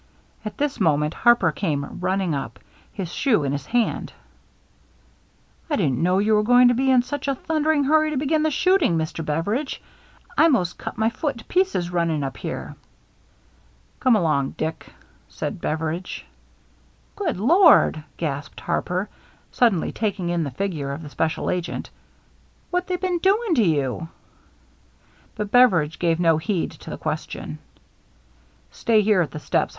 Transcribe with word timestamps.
At 0.43 0.57
this 0.57 0.79
moment 0.79 1.13
Harper 1.13 1.51
came 1.51 1.99
run 1.99 2.17
ning 2.17 2.33
up, 2.33 2.57
his 2.91 3.13
shoe 3.13 3.43
in 3.43 3.51
his 3.51 3.67
hand." 3.67 4.11
I 5.69 5.75
didn't 5.75 6.01
know 6.01 6.17
you 6.17 6.35
was 6.35 6.47
going 6.47 6.69
to 6.69 6.73
be 6.73 6.89
in 6.89 7.03
such 7.03 7.27
a 7.27 7.35
thunder 7.35 7.71
ing 7.71 7.83
hurry 7.83 8.09
to 8.09 8.17
begin 8.17 8.41
the 8.41 8.49
shooting, 8.49 8.97
Mr. 8.97 9.23
Beveridge. 9.23 9.79
I 10.39 10.47
'most 10.47 10.79
cut 10.79 10.97
my 10.97 11.11
foot 11.11 11.37
to 11.37 11.45
pieces 11.45 11.91
running 11.91 12.23
up 12.23 12.37
here."" 12.37 12.75
Come 13.99 14.15
along, 14.15 14.55
Dick," 14.57 14.91
said 15.29 15.61
Beveridge." 15.61 16.25
Good 17.15 17.37
Lord!" 17.37 18.03
gasped 18.17 18.59
Harper, 18.61 19.07
suddenly 19.51 19.91
taking 19.91 20.29
in 20.29 20.43
the 20.43 20.49
figure 20.49 20.91
of 20.93 21.03
the 21.03 21.09
special 21.11 21.51
agent." 21.51 21.91
What 22.71 22.87
they 22.87 22.95
been 22.95 23.19
doing 23.19 23.53
to 23.53 23.63
you?" 23.63 24.09
But 25.35 25.51
Beveridge 25.51 25.99
gave 25.99 26.19
no 26.19 26.37
heed 26.39 26.71
to 26.71 26.89
the 26.89 26.97
question. 26.97 27.59
"Stay 28.71 29.03
here 29.03 29.21
at 29.21 29.29
the 29.29 29.37
steps. 29.37 29.69